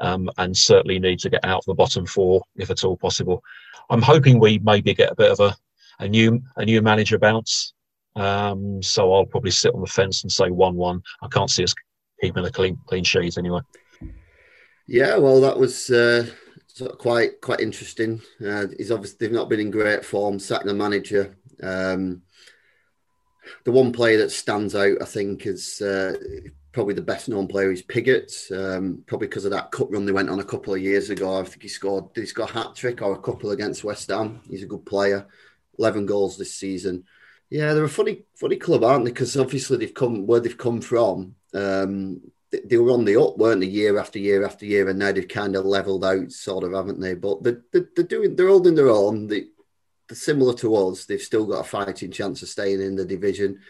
[0.00, 3.42] um, and certainly need to get out of the bottom four if at all possible.
[3.90, 5.54] I'm hoping we maybe get a bit of a,
[5.98, 7.74] a new a new manager bounce.
[8.16, 11.02] Um, so I'll probably sit on the fence and say one one.
[11.22, 11.74] I can't see us
[12.20, 13.60] keeping a clean clean sheet anyway.
[14.86, 16.26] Yeah, well, that was uh,
[16.66, 18.20] sort of quite quite interesting.
[18.44, 20.38] Uh, he's obviously they've not been in great form.
[20.38, 21.36] Sacking the manager.
[21.62, 22.22] Um,
[23.64, 26.14] the one player that stands out, I think, is uh,
[26.72, 28.32] probably the best known player is Pigott.
[28.52, 31.40] Um, probably because of that cup run they went on a couple of years ago.
[31.40, 32.12] I think he scored.
[32.12, 34.40] Did he score a hat trick or a couple against West Ham?
[34.48, 35.26] He's a good player.
[35.78, 37.04] Eleven goals this season.
[37.50, 39.10] Yeah, they're a funny funny club, aren't they?
[39.12, 41.36] Because obviously they've come where they've come from.
[41.54, 42.20] Um,
[42.64, 45.26] they were on the up, weren't they, year after year after year, and now they've
[45.28, 47.14] kind of leveled out, sort of, haven't they?
[47.14, 49.26] But they're, they're, doing, they're holding their own.
[49.26, 49.44] They,
[50.08, 51.04] they're similar to us.
[51.04, 53.60] They've still got a fighting chance of staying in the division.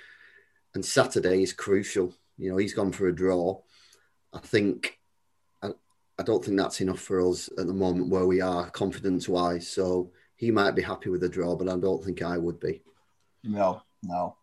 [0.74, 2.14] And Saturday is crucial.
[2.36, 3.60] You know, he's gone for a draw.
[4.32, 4.98] I think,
[5.62, 5.70] I,
[6.18, 9.68] I don't think that's enough for us at the moment where we are confidence wise.
[9.68, 12.82] So he might be happy with the draw, but I don't think I would be.
[13.44, 14.36] No, no.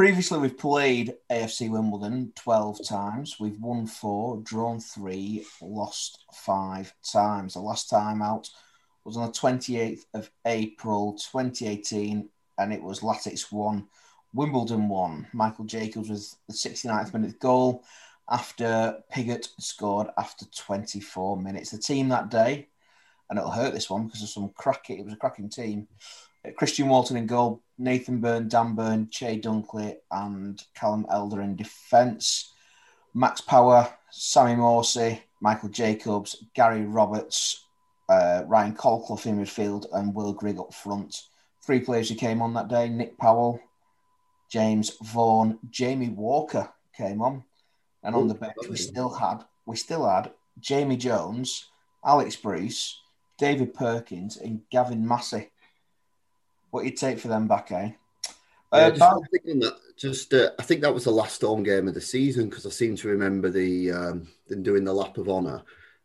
[0.00, 3.36] Previously, we've played AFC Wimbledon 12 times.
[3.38, 7.52] We've won four, drawn three, lost five times.
[7.52, 8.48] The last time out
[9.04, 13.88] was on the 28th of April 2018 and it was Latics one,
[14.32, 15.26] Wimbledon one.
[15.34, 17.84] Michael Jacobs was the 69th minute goal
[18.30, 21.72] after Pigott scored after 24 minutes.
[21.72, 22.68] The team that day,
[23.28, 25.88] and it'll hurt this one because of some cracking, it was a cracking team.
[26.56, 32.52] Christian Walton in goal, Nathan Byrne, Dan Byrne, Chey Dunkley, and Callum Elder in defence.
[33.14, 37.64] Max Power, Sammy Morsy, Michael Jacobs, Gary Roberts,
[38.08, 41.22] uh, Ryan Colclough in midfield, and Will Grigg up front.
[41.64, 43.60] Three players who came on that day Nick Powell,
[44.50, 47.44] James Vaughan, Jamie Walker came on.
[48.02, 51.66] And on the bench, we still had we still had Jamie Jones,
[52.04, 52.98] Alex Bruce,
[53.38, 55.50] David Perkins, and Gavin Massey.
[56.70, 57.92] What you take for them back, eh?
[58.72, 61.94] Yeah, uh, just, that, just uh, I think that was the last home game of
[61.94, 65.62] the season because I seem to remember the um, them doing the lap of honour,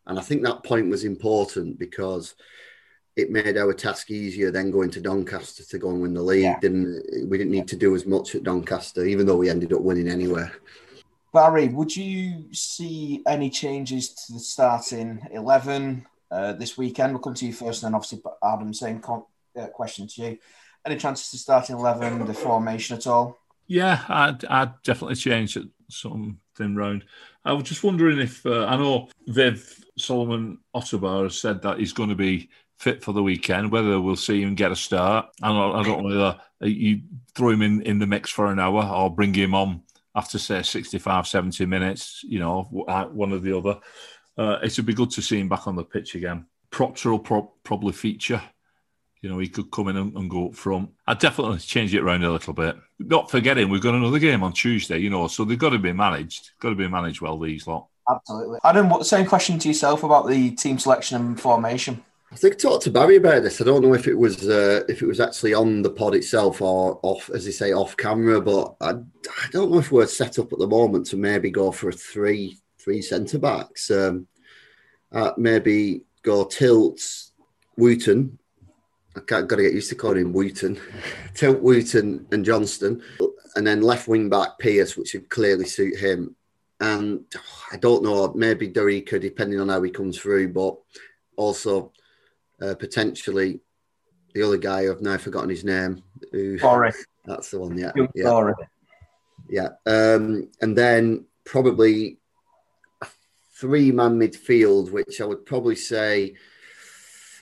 [0.08, 2.34] and I think that point was important because
[3.16, 6.44] it made our task easier than going to Doncaster to go and win the league.
[6.44, 6.60] Yeah.
[6.60, 9.82] Didn't we didn't need to do as much at Doncaster, even though we ended up
[9.82, 10.50] winning anyway.
[11.32, 17.14] Barry, would you see any changes to the starting eleven uh, this weekend?
[17.14, 19.26] We'll come to you first, and then obviously Adam, same con-
[19.58, 20.38] uh, question to you.
[20.86, 23.40] Any chances to start in eleven, the formation at all?
[23.68, 27.06] Yeah, I'd, I'd definitely change it something round.
[27.44, 31.94] I was just wondering if uh, I know Viv Solomon Otabor has said that he's
[31.94, 33.72] going to be fit for the weekend.
[33.72, 36.40] Whether we'll see him get a start, I don't, I don't know whether
[36.70, 37.02] you
[37.36, 39.84] throw him in, in the mix for an hour or bring him on
[40.16, 42.22] after say 65, 70 minutes.
[42.24, 43.80] You know, one or the other.
[44.38, 46.46] Uh, it would be good to see him back on the pitch again.
[46.70, 48.42] Proctor will pro- probably feature.
[49.22, 50.90] You know, he could come in and, and, go up front.
[51.08, 52.76] I'd definitely change it around a little bit.
[53.00, 55.94] Not forgetting we've got another game on Tuesday, you know, so they've got to be
[55.94, 56.52] managed.
[56.60, 57.88] Got to be managed well, these lot.
[58.10, 58.60] Absolutely.
[58.64, 62.04] Adam, what the same question to yourself about the team selection and formation?
[62.32, 63.62] I think I talked to Barry about this.
[63.62, 66.62] I don't know if it was uh, if it was actually on the pod itself
[66.62, 68.42] or off, as they say, off camera.
[68.42, 71.72] But I, I don't know if we're set up at the moment to maybe go
[71.72, 73.90] for a three three centre backs.
[73.90, 74.28] Um,
[75.12, 77.32] uh, maybe go Tilts,
[77.78, 78.38] Wooten.
[79.16, 80.80] I got to get used to calling him Wooten.
[81.34, 83.02] Tilt, Wooten, and Johnston,
[83.56, 86.36] and then left wing back Pearce, which would clearly suit him.
[86.82, 87.24] And
[87.72, 90.78] I don't know, maybe Darikwa, depending on how he comes through, but
[91.38, 91.94] also
[92.62, 93.62] uh, potentially
[94.34, 96.04] the other guy I've now forgotten his name.
[96.32, 97.06] Who, Forrest.
[97.24, 97.78] That's the one.
[97.78, 98.52] Yeah, yeah,
[99.50, 99.70] yeah.
[99.86, 102.20] Um, and then probably
[103.02, 103.08] a
[103.54, 106.36] three-man midfield, which I would probably say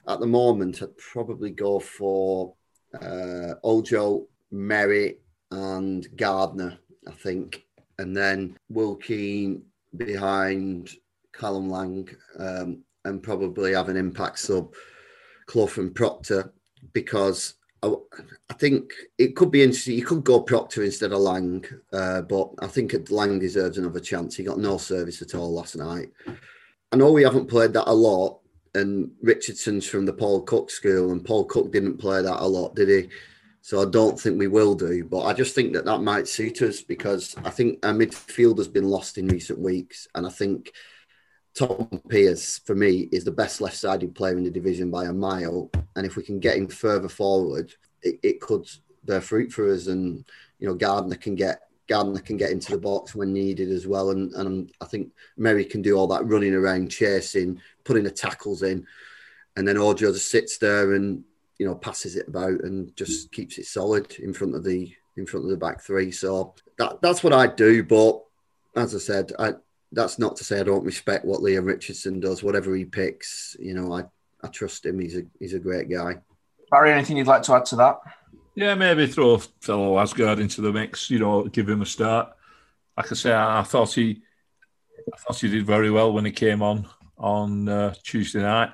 [0.07, 2.53] at the moment I'd probably go for
[3.01, 5.17] uh, Ojo, Merrie,
[5.51, 6.77] and Gardner.
[7.07, 7.65] I think,
[7.99, 9.61] and then Will Wilkeen
[9.97, 10.89] behind
[11.33, 14.73] Callum Lang, um, and probably have an impact sub
[15.47, 16.53] Clough and Proctor
[16.93, 17.93] because I,
[18.49, 19.97] I, think it could be interesting.
[19.97, 24.35] You could go Proctor instead of Lang, uh, but I think Lang deserves another chance.
[24.35, 26.11] He got no service at all last night.
[26.91, 28.39] I know we haven't played that a lot,
[28.75, 32.75] and Richardson's from the Paul Cook school, and Paul Cook didn't play that a lot,
[32.75, 33.09] did he?
[33.61, 36.61] So I don't think we will do, but I just think that that might suit
[36.61, 40.73] us because I think our midfield has been lost in recent weeks, and I think
[41.55, 45.13] Tom Pearce, for me, is the best left sided player in the division by a
[45.13, 45.69] mile.
[45.95, 48.67] And if we can get him further forward, it, it could
[49.03, 49.87] bear fruit for us.
[49.87, 50.25] And,
[50.59, 54.11] you know, Gardner can get Gardner can get into the box when needed as well.
[54.11, 58.63] And, and I think Merrie can do all that running around, chasing, putting the tackles
[58.63, 58.85] in.
[59.55, 61.23] And then Ojo just sits there and,
[61.59, 65.27] you know, passes it about and just keeps it solid in front of the in
[65.27, 66.11] front of the back three.
[66.11, 67.83] So that that's what I do.
[67.83, 68.23] But
[68.75, 69.53] as I said, I
[69.91, 72.41] that's not to say I don't respect what Leam Richardson does.
[72.43, 74.05] Whatever he picks, you know, I,
[74.43, 74.99] I trust him.
[74.99, 76.17] He's a he's a great guy.
[76.71, 77.99] Barry, anything you'd like to add to that?
[78.55, 81.09] Yeah, maybe throw Thelo Aasgaard into the mix.
[81.09, 82.33] You know, give him a start.
[82.95, 84.21] Like I say, I, I thought he,
[85.11, 86.87] I thought he did very well when he came on
[87.17, 88.71] on uh, Tuesday night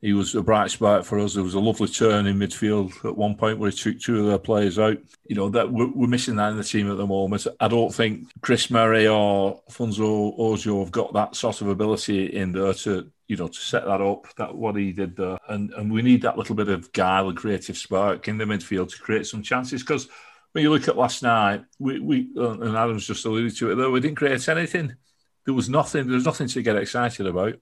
[0.00, 1.34] he was a bright spot for us.
[1.34, 4.26] There was a lovely turn in midfield at one point where he took two of
[4.26, 4.98] their players out.
[5.26, 7.46] You know that we're, we're missing that in the team at the moment.
[7.58, 12.52] I don't think Chris Merrie or Funso Ojo have got that sort of ability in
[12.52, 14.32] there to you know to set that up.
[14.36, 17.36] That what he did there, and and we need that little bit of guile and
[17.36, 20.08] creative spark in the midfield to create some chances because.
[20.52, 23.74] When you look at last night, we, we uh, and Adam's just alluded to it
[23.74, 24.96] though, we didn't create anything.
[25.44, 26.06] There was nothing.
[26.06, 27.56] There was nothing to get excited about.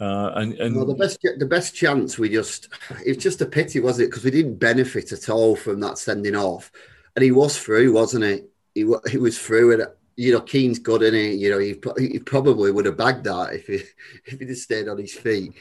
[0.00, 2.68] Uh, and, and well, the best the best chance we just
[3.04, 4.06] it's just a pity, was it?
[4.06, 6.72] Because we didn't benefit at all from that sending off,
[7.14, 8.42] and he was through, wasn't he?
[8.74, 9.86] He he was through, and
[10.16, 11.34] you know Keane's good, in it.
[11.34, 13.74] You know he, he probably would have bagged that if he
[14.24, 15.52] if he'd have stayed on his feet.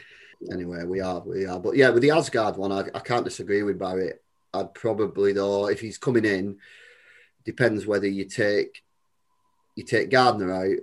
[0.50, 3.62] Anyway, we are we are, but yeah, with the Aasgaard one, I, I can't disagree
[3.62, 4.14] with Barry.
[4.54, 6.60] I'd probably though, if he's coming in,
[7.44, 8.84] depends whether you take
[9.76, 10.78] you take Gardner out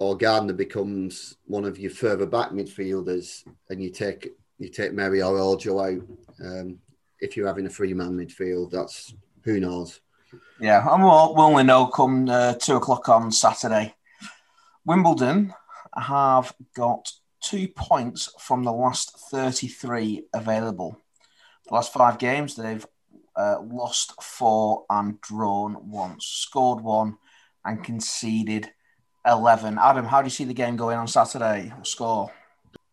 [0.00, 5.24] or Gardner becomes one of your further back midfielders, and you take you take Merrie
[5.24, 6.02] or Ojo out.
[6.42, 6.78] Um,
[7.20, 10.00] if you're having a three man midfield, that's who knows.
[10.58, 13.94] Yeah, and we'll, we'll only know come uh, two o'clock on Saturday.
[14.86, 15.52] Wimbledon
[15.94, 20.98] have got two points from the last 33 available.
[21.68, 22.86] The last five games, they've
[23.36, 27.18] uh, lost four and drawn once, scored one
[27.64, 28.70] and conceded
[29.26, 29.78] 11.
[29.78, 31.72] Adam, how do you see the game going on Saturday?
[31.82, 32.30] Score?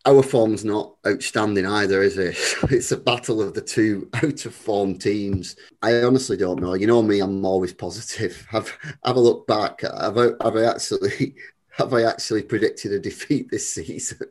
[0.06, 2.38] Our form's not outstanding either, is it?
[2.72, 5.56] It's a battle of the two out of form teams.
[5.82, 6.76] I honestly don't know.
[6.76, 8.46] You know me, I'm always positive.
[8.52, 8.74] Have
[9.04, 9.82] have a look back.
[9.82, 11.36] Have I, have I actually
[11.72, 14.28] have I actually predicted a defeat this season?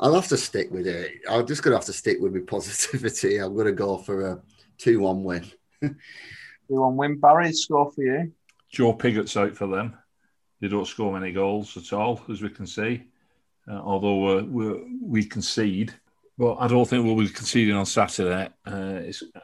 [0.00, 1.20] I'll have to stick with it.
[1.28, 3.38] I'm just going to have to stick with my positivity.
[3.38, 4.42] I'm going to go for a
[4.78, 5.44] 2 1 win.
[5.82, 5.94] 2
[6.68, 7.18] 1 win.
[7.18, 8.32] Barry, score for you.
[8.68, 9.96] Joe Pigott's out for them.
[10.60, 13.04] They don't score many goals at all, as we can see,
[13.68, 14.44] uh, although uh,
[15.02, 15.94] we concede.
[16.36, 18.48] But I don't think we'll be conceding on Saturday.
[18.64, 19.00] Uh,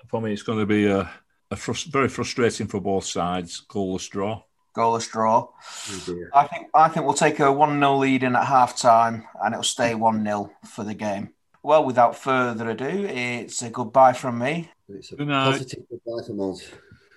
[0.08, 1.10] for me, it's going to be a,
[1.50, 3.62] a frust- very frustrating for both sides.
[3.68, 4.42] Goalless draw
[4.76, 5.48] goalless draw.
[5.48, 9.26] Oh I think I think we'll take a one 0 lead in at half time,
[9.42, 11.30] and it'll stay one 0 for the game.
[11.62, 14.70] Well, without further ado, it's a goodbye from me.
[14.88, 16.62] It's a positive goodbye from us.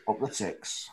[0.08, 0.89] Up the six.